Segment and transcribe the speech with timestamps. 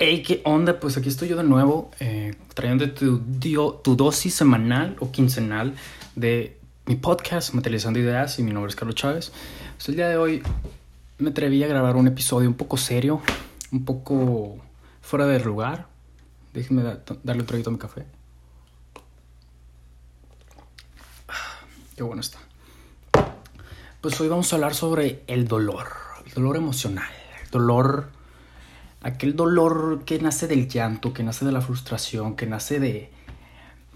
[0.00, 0.78] Hey, ¿qué onda?
[0.78, 5.74] Pues aquí estoy yo de nuevo, eh, trayendo tu, dosis semanal o quincenal
[6.14, 9.32] de mi podcast, Materializando Ideas, y mi nombre es Carlos Chávez.
[9.74, 10.40] Pues el día de hoy
[11.18, 13.20] me atreví a grabar un episodio un poco serio,
[13.72, 14.58] un poco
[15.00, 15.88] fuera de lugar.
[16.54, 16.84] Déjenme
[17.24, 18.06] darle un traguito a mi café.
[21.26, 21.58] Ah,
[21.96, 22.38] qué bueno está.
[24.00, 25.88] Pues hoy vamos a hablar sobre el dolor,
[26.24, 27.10] el dolor emocional,
[27.42, 28.16] el dolor
[29.02, 33.10] aquel dolor que nace del llanto, que nace de la frustración, que nace de,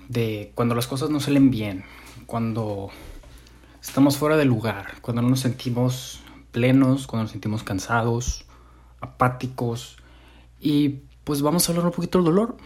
[0.09, 1.85] de cuando las cosas no salen bien,
[2.27, 2.91] cuando
[3.83, 6.21] estamos fuera de lugar, cuando no nos sentimos
[6.53, 8.45] plenos, cuando nos sentimos cansados,
[9.01, 9.97] apáticos.
[10.61, 12.57] Y pues vamos a hablar un poquito del dolor.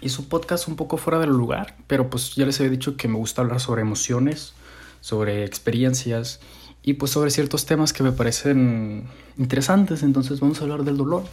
[0.00, 3.08] Es un podcast un poco fuera del lugar, pero pues ya les había dicho que
[3.08, 4.54] me gusta hablar sobre emociones,
[5.02, 6.40] sobre experiencias
[6.82, 9.04] y pues sobre ciertos temas que me parecen
[9.36, 10.02] interesantes.
[10.02, 11.24] Entonces vamos a hablar del dolor.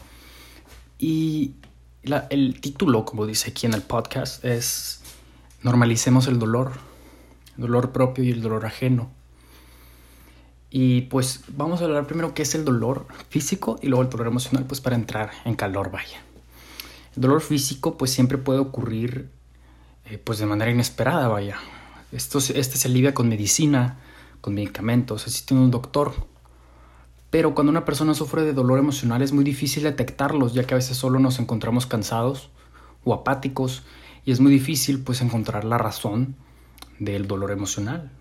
[0.99, 1.53] Y
[2.29, 5.01] el título, como dice aquí en el podcast, es
[5.63, 6.73] Normalicemos el dolor,
[7.57, 9.09] el dolor propio y el dolor ajeno.
[10.69, 14.27] Y pues vamos a hablar primero qué es el dolor físico y luego el dolor
[14.27, 16.21] emocional, pues para entrar en calor, vaya.
[17.15, 19.29] El dolor físico pues siempre puede ocurrir
[20.05, 21.57] eh, pues de manera inesperada, vaya.
[22.11, 23.99] Esto, este se alivia con medicina,
[24.41, 26.13] con medicamentos, así tiene un doctor
[27.29, 30.77] pero cuando una persona sufre de dolor emocional es muy difícil detectarlos, ya que a
[30.77, 32.49] veces solo nos encontramos cansados
[33.03, 33.83] o apáticos
[34.25, 36.35] y es muy difícil pues encontrar la razón
[36.99, 38.11] del dolor emocional.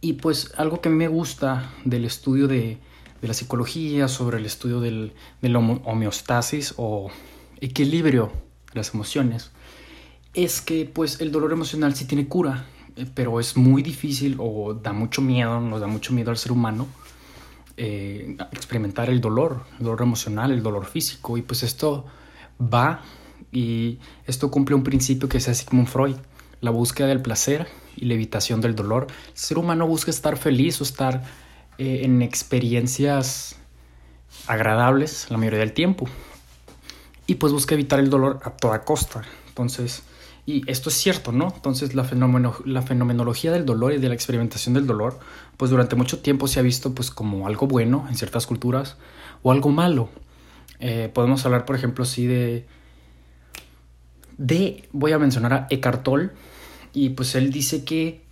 [0.00, 2.78] Y pues algo que a mí me gusta del estudio de,
[3.20, 7.08] la psicología sobre el estudio del, de la homeostasis o
[7.60, 8.32] equilibrio
[8.72, 9.52] de las emociones
[10.34, 12.66] es que pues el dolor emocional sí tiene cura,
[12.96, 16.50] eh, pero es muy difícil o da mucho miedo, nos da mucho miedo al ser
[16.50, 16.88] humano
[17.76, 21.36] eh, experimentar el dolor, el dolor emocional, el dolor físico.
[21.36, 22.04] Y pues esto
[22.60, 23.02] va
[23.50, 26.16] y esto cumple un principio que es un Freud,
[26.60, 29.06] la búsqueda del placer y la evitación del dolor.
[29.28, 31.24] El ser humano busca estar feliz o estar
[31.78, 33.56] eh, en experiencias
[34.46, 36.08] agradables la mayoría del tiempo.
[37.26, 39.22] Y pues busca evitar el dolor a toda costa.
[39.48, 40.02] Entonces,
[40.44, 41.52] y esto es cierto, ¿no?
[41.54, 42.08] Entonces la,
[42.64, 45.20] la fenomenología del dolor y de la experimentación del dolor,
[45.56, 48.96] pues durante mucho tiempo se ha visto pues como algo bueno en ciertas culturas
[49.42, 50.08] o algo malo.
[50.80, 52.66] Eh, podemos hablar, por ejemplo, sí de...
[54.38, 56.30] De, voy a mencionar a Eckhart Tolle,
[56.92, 58.22] y pues él dice que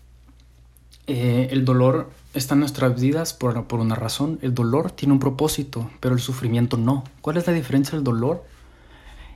[1.06, 4.40] eh, el dolor está en nuestras vidas por, por una razón.
[4.42, 7.04] El dolor tiene un propósito, pero el sufrimiento no.
[7.20, 8.44] ¿Cuál es la diferencia del dolor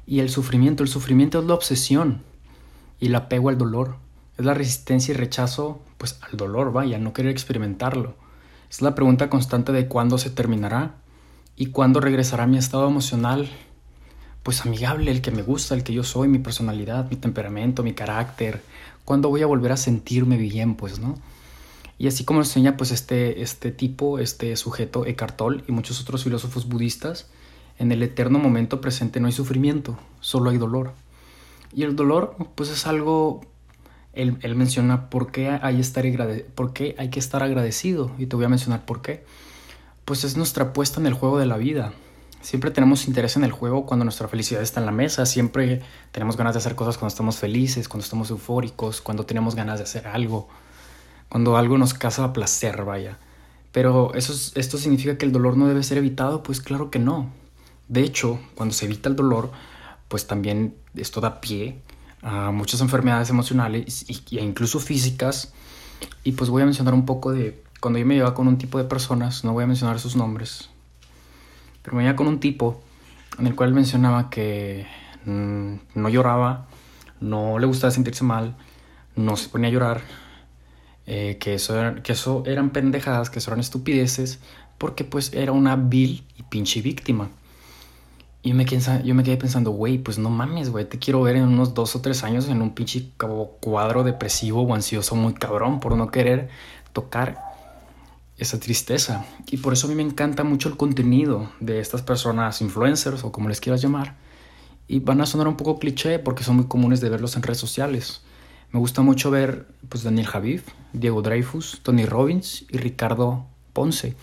[0.06, 0.82] y el sufrimiento?
[0.82, 2.22] El sufrimiento es la obsesión
[3.00, 3.97] y el apego al dolor.
[4.38, 8.15] Es la resistencia y rechazo pues al dolor, vaya, no querer experimentarlo.
[8.71, 10.97] Es la pregunta constante de cuándo se terminará
[11.56, 13.49] y cuándo regresará mi estado emocional
[14.44, 17.94] pues amigable, el que me gusta, el que yo soy, mi personalidad, mi temperamento, mi
[17.94, 18.62] carácter,
[19.06, 21.19] cuándo voy a volver a sentirme bien, pues, ¿no?
[21.99, 26.25] Y así como enseña pues este, este tipo, este sujeto Eckhart Tolle y muchos otros
[26.25, 27.31] filósofos budistas,
[27.78, 30.93] en el eterno momento presente no hay sufrimiento, solo hay dolor.
[31.74, 33.40] Y el dolor, pues es algo,
[34.12, 36.04] él, menciona por qué, hay estar
[36.54, 38.12] por hay que estar agradecido.
[38.18, 39.24] Y te voy a mencionar por qué.
[40.04, 41.92] Pues es nuestra apuesta en el juego de la vida.
[42.40, 45.24] Siempre tenemos interés en el juego cuando nuestra felicidad está en la mesa.
[45.26, 45.82] Siempre
[46.12, 49.84] tenemos ganas de hacer cosas cuando estamos felices, cuando estamos eufóricos, cuando tenemos ganas de
[49.84, 50.48] hacer algo,
[51.30, 53.18] cuando algo nos causa placer, vaya.
[53.72, 57.30] Pero eso, esto significa que el dolor no debe ser evitado, pues claro que no.
[57.88, 59.50] De hecho, cuando se evita el dolor,
[60.14, 61.80] pues también esto da pie
[62.22, 65.52] a muchas enfermedades emocionales e incluso físicas.
[66.22, 68.78] Y pues voy a mencionar un poco de cuando yo me llevaba con un tipo
[68.78, 70.70] de personas, no voy a mencionar sus nombres,
[71.82, 72.80] pero me llevaba con un tipo
[73.41, 74.86] en el cual mencionaba que
[75.25, 76.69] mm, no lloraba,
[77.19, 78.56] no le gustaba sentirse mal,
[79.16, 80.00] no se ponía a llorar,
[81.06, 84.38] eh, que, eso que eso eran pendejadas, que eso eran estupideces,
[84.78, 87.31] porque pues era una vil y pinche víctima.
[88.44, 91.73] Y yo me, quedé, pensando, güey, pues no mames, güey, te quiero ver en unos
[91.73, 93.08] dos o tres años en un pinche
[93.61, 96.50] cuadro depresivo o ansioso muy cabrón por no querer
[96.93, 97.43] tocar
[98.37, 99.25] esa tristeza.
[99.50, 103.32] Y por eso a mí me encanta mucho el contenido de estas personas influencers o
[103.32, 104.14] como les quieras llamar.
[104.88, 107.56] Y van a sonar un poco cliché porque son muy comunes de verlos en redes
[107.56, 108.20] sociales.
[108.73, 114.17] Me gusta mucho ver pues Daniel Javif, Diego Dreyfus, Tony Robbins y Ricardo Ponce.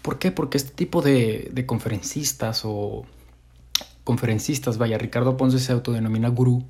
[0.00, 0.30] ¿Por qué?
[0.30, 3.04] Porque este tipo de conferencistas o
[4.08, 6.64] conferencistas, vaya, Ricardo Ponce se autodenomina gurú,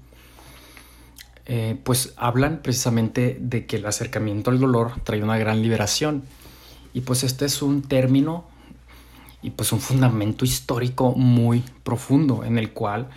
[1.47, 6.25] eh, pues hablan precisamente de que el acercamiento al dolor trae una gran liberación.
[6.93, 8.45] Y pues este es un término
[9.41, 13.09] y pues un fundamento histórico muy profundo en el cual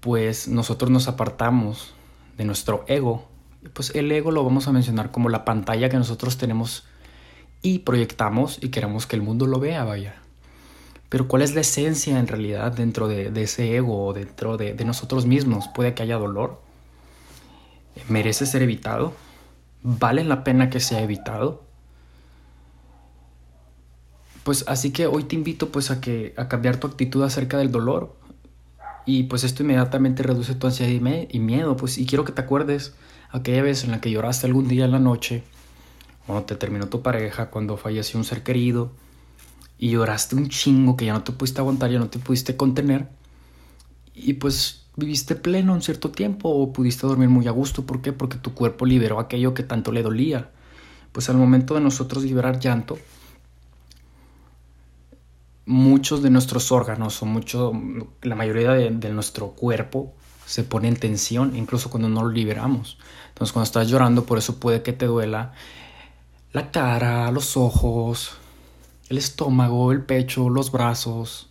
[0.00, 1.94] pues nosotros nos apartamos
[2.36, 3.26] de nuestro ego.
[3.72, 6.84] Pues el ego lo vamos a mencionar como la pantalla que nosotros tenemos
[7.62, 10.25] y proyectamos y queremos que el mundo lo vea, vaya.
[11.08, 15.26] Pero ¿cuál es la esencia en realidad dentro de, ese ego o dentro de, nosotros
[15.26, 15.68] mismos?
[15.68, 16.60] Puede que haya dolor.
[18.08, 19.14] ¿Merece ser evitado?
[19.82, 21.64] ¿Vale la pena que sea evitado?
[24.42, 27.72] Pues así que hoy te invito pues a que a cambiar tu actitud acerca del
[27.72, 28.16] dolor
[29.04, 32.94] y pues esto inmediatamente reduce tu ansiedad y, miedo, pues y quiero que te acuerdes
[33.30, 35.42] aquella vez en la que lloraste algún día en la noche,
[36.26, 38.92] cuando te terminó tu pareja, cuando falleció un ser querido
[39.78, 43.08] y lloraste un chingo que ya no te pudiste aguantar, ya no te pudiste contener
[44.16, 48.12] y pues viviste pleno un cierto tiempo o pudiste dormir muy a gusto, ¿por qué?
[48.12, 50.50] Porque tu cuerpo liberó aquello que tanto le dolía.
[51.12, 52.98] Pues al momento de nosotros liberar llanto,
[55.66, 57.72] muchos de nuestros órganos o mucho,
[58.22, 60.14] la mayoría de, nuestro cuerpo
[60.46, 62.98] se pone en tensión, incluso cuando no lo liberamos.
[63.28, 65.52] Entonces cuando estás llorando, por eso puede que te duela
[66.52, 68.38] la cara, los ojos,
[69.08, 71.48] el estómago, el pecho, los brazos.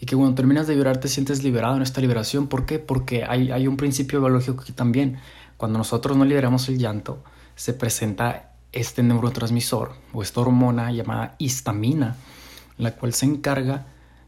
[0.00, 2.46] Y que cuando terminas de llorar te sientes liberado en esta liberación.
[2.46, 2.78] ¿Por qué?
[2.78, 5.18] Porque hay, hay un principio biológico que también,
[5.56, 7.22] cuando nosotros no liberamos el llanto,
[7.54, 12.16] se presenta este neurotransmisor o esta hormona llamada histamina
[12.80, 13.86] la cual se encarga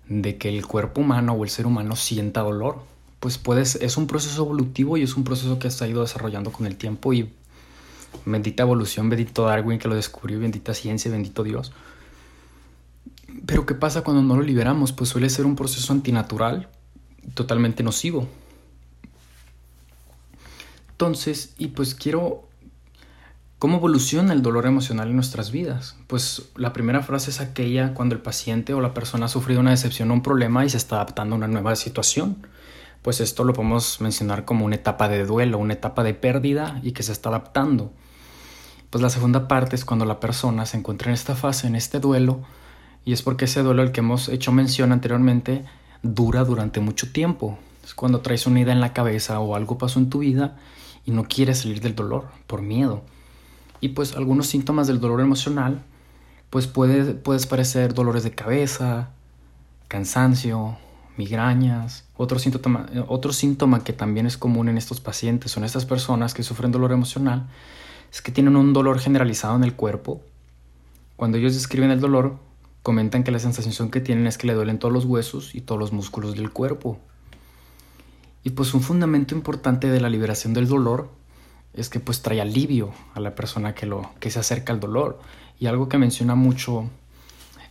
[0.08, 2.82] de que el cuerpo humano o el ser humano sienta dolor.
[3.18, 6.52] Pues puedes, es un proceso evolutivo y es un proceso que se ha ido desarrollando
[6.52, 7.32] con el tiempo y
[8.26, 11.72] bendita evolución, bendito Darwin que lo descubrió, bendita ciencia, bendito Dios.
[13.46, 14.92] Pero ¿qué pasa cuando no lo liberamos?
[14.92, 16.68] Pues suele ser un proceso antinatural,
[17.34, 18.28] totalmente nocivo.
[20.90, 22.48] Entonces, y pues quiero
[23.62, 25.94] ¿Cómo evoluciona el dolor emocional en nuestras vidas?
[26.08, 29.70] Pues la primera frase es aquella cuando el paciente o la persona ha sufrido una
[29.70, 32.44] decepción o un problema y se está adaptando a una nueva situación.
[33.02, 36.90] Pues esto lo podemos mencionar como una etapa de duelo, una etapa de pérdida y
[36.90, 37.92] que se está adaptando.
[38.90, 42.00] Pues la segunda parte es cuando la persona se encuentra en esta fase, en este
[42.00, 42.42] duelo,
[43.04, 45.64] y es porque ese duelo, el que hemos hecho mención anteriormente,
[46.02, 47.58] dura durante mucho tiempo.
[47.84, 50.56] Es cuando traes una idea en la cabeza o algo pasó en tu vida
[51.04, 53.02] y no quieres salir del dolor por miedo
[53.82, 55.82] y pues algunos síntomas del dolor emocional,
[56.50, 59.10] pues puede, puedes parecer dolores de cabeza,
[59.88, 60.78] cansancio,
[61.16, 62.04] migrañas.
[62.16, 66.44] Otro síntoma, otro síntoma que también es común en estos pacientes, son estas personas que
[66.44, 67.48] sufren dolor emocional,
[68.12, 70.22] es que tienen un dolor generalizado en el cuerpo.
[71.16, 72.38] Cuando ellos describen el dolor,
[72.82, 75.78] comentan que la sensación que tienen es que le duelen todos los huesos y todos
[75.78, 76.98] los músculos del cuerpo.
[78.44, 81.10] Y pues un fundamento importante de la liberación del dolor
[81.74, 85.20] es que pues trae alivio a la persona que, lo, que se acerca al dolor.
[85.60, 86.90] Y algo que menciona mucho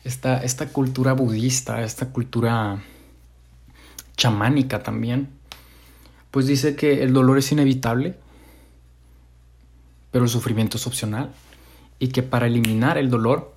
[0.03, 2.81] esta, esta cultura budista, esta cultura
[4.15, 5.29] chamánica también,
[6.31, 8.17] pues dice que el dolor es inevitable,
[10.11, 11.33] pero el sufrimiento es opcional.
[11.99, 13.53] Y que para eliminar el dolor,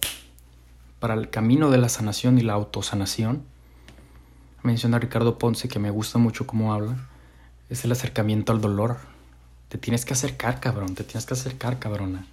[1.05, 3.43] para el camino de la sanación y la autosanación,
[4.62, 6.97] menciona Ricardo Ponce que me gusta mucho cómo habla,
[7.69, 8.97] es el acercamiento al dolor,
[9.69, 10.95] te tienes que acercar, cabrón.
[10.95, 12.25] Te tienes que acercar, cabrona.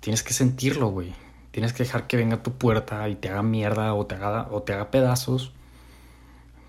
[0.00, 1.14] Tienes que sentirlo, güey.
[1.52, 4.48] Tienes que dejar que venga a tu puerta y te haga mierda o te haga,
[4.50, 5.52] o te haga pedazos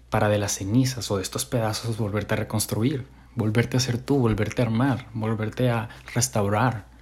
[0.10, 3.06] para de las cenizas o de estos pedazos volverte a reconstruir,
[3.36, 6.95] volverte a ser tú, volverte a armar, volverte a restaurar.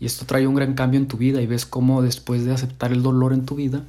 [0.00, 2.92] Y esto trae un gran cambio en tu vida y ves cómo después de aceptar
[2.92, 3.84] el dolor en tu vida,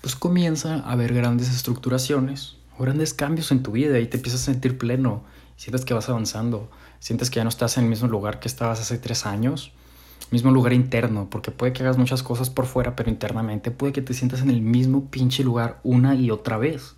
[0.00, 4.42] pues comienza a haber grandes estructuraciones o grandes cambios en tu vida y te empiezas
[4.42, 5.22] a sentir pleno
[5.62, 8.80] sientes que vas avanzando, sientes que ya no estás en el mismo lugar que estabas
[8.80, 9.70] hace tres años,
[10.32, 14.02] mismo lugar interno, porque puede que hagas muchas cosas por fuera, pero internamente puede que
[14.02, 16.96] te sientas en el mismo pinche lugar una y otra vez.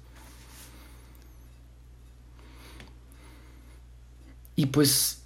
[4.57, 5.24] Y pues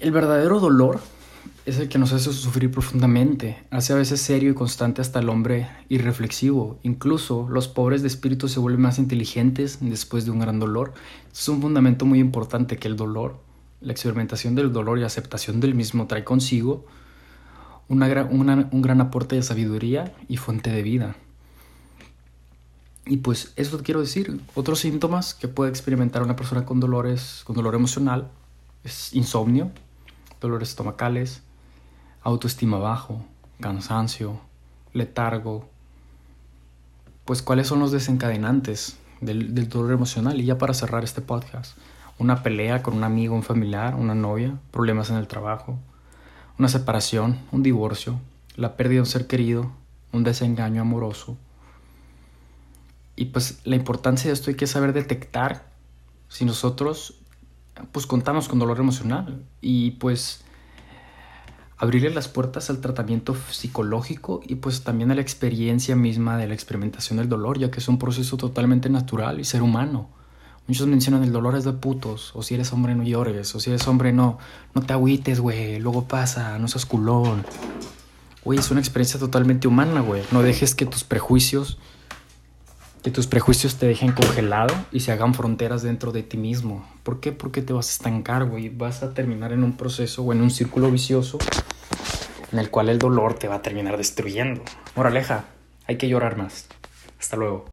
[0.00, 1.00] el verdadero dolor
[1.66, 5.28] es el que nos hace sufrir profundamente, hace a veces serio y constante hasta el
[5.28, 6.78] hombre irreflexivo.
[6.82, 10.94] Incluso los pobres de espíritu se vuelven más inteligentes después de un gran dolor.
[11.32, 13.38] Es un fundamento muy importante que el dolor,
[13.80, 16.86] la experimentación del dolor y aceptación del mismo trae consigo
[17.88, 17.98] un
[18.82, 21.16] gran aporte de sabiduría y fuente de vida.
[23.04, 24.40] Y pues eso quiero decir.
[24.54, 28.30] Otros síntomas que puede experimentar una persona con dolores, con dolor emocional,
[28.84, 29.72] es insomnio,
[30.40, 31.42] dolores estomacales,
[32.22, 33.24] autoestima bajo,
[33.60, 34.40] cansancio,
[34.92, 35.68] letargo.
[37.24, 40.40] Pues cuáles son los desencadenantes del, dolor emocional.
[40.40, 41.76] Y ya para cerrar este podcast,
[42.18, 45.78] una pelea con un amigo, un familiar, una novia, problemas en el trabajo,
[46.58, 48.20] una separación, un divorcio,
[48.56, 49.70] la pérdida de un ser querido,
[50.12, 51.36] un desengaño amoroso.
[53.16, 55.70] Y pues la importancia de esto hay que saber detectar
[56.28, 57.19] si nosotros
[57.92, 60.44] pues contamos con dolor emocional y pues
[61.80, 66.54] abrirle las puertas al tratamiento psicológico y pues también a la experiencia misma de la
[66.54, 70.10] experimentación del dolor, ya que es un proceso totalmente natural y ser humano.
[70.66, 73.70] Muchos mencionan el dolor es de putos, o si eres hombre no llores, o si
[73.70, 74.38] eres hombre no,
[74.74, 77.44] no te agüites, güey, luego pasa, no seas culón.
[78.44, 80.22] Güey, es una experiencia totalmente humana, güey.
[80.30, 81.78] No dejes que tus prejuicios,
[83.02, 86.86] que tus prejuicios te dejen congelado y se hagan fronteras dentro de ti mismo.
[87.02, 87.32] ¿Por qué?
[87.32, 88.68] Porque te vas a estancar, güey.
[88.68, 91.38] Vas a terminar en un proceso o en un círculo vicioso
[92.52, 94.62] en el cual el dolor te va a terminar destruyendo.
[94.96, 95.44] Moraleja,
[95.86, 96.66] hay que llorar más.
[97.18, 97.66] Hasta luego.